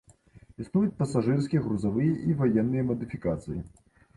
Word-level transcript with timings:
Існуюць 0.63 0.95
пасажырскія, 1.01 1.63
грузавыя 1.67 2.17
і 2.31 2.37
ваенныя 2.41 2.89
мадыфікацыі. 2.89 3.59